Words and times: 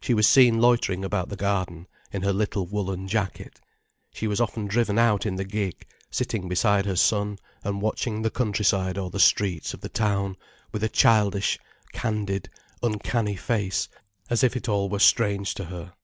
She 0.00 0.14
was 0.14 0.28
seen 0.28 0.60
loitering 0.60 1.04
about 1.04 1.28
the 1.28 1.34
garden, 1.34 1.88
in 2.12 2.22
her 2.22 2.32
little 2.32 2.68
woollen 2.68 3.08
jacket. 3.08 3.58
She 4.14 4.28
was 4.28 4.40
often 4.40 4.68
driven 4.68 4.96
out 4.96 5.26
in 5.26 5.34
the 5.34 5.44
gig, 5.44 5.88
sitting 6.08 6.48
beside 6.48 6.86
her 6.86 6.94
son 6.94 7.36
and 7.64 7.82
watching 7.82 8.22
the 8.22 8.30
countryside 8.30 8.96
or 8.96 9.10
the 9.10 9.18
streets 9.18 9.74
of 9.74 9.80
the 9.80 9.88
town, 9.88 10.36
with 10.70 10.84
a 10.84 10.88
childish, 10.88 11.58
candid, 11.92 12.48
uncanny 12.80 13.34
face, 13.34 13.88
as 14.28 14.44
if 14.44 14.54
it 14.54 14.68
all 14.68 14.88
were 14.88 15.00
strange 15.00 15.52
to 15.54 15.64
her. 15.64 15.94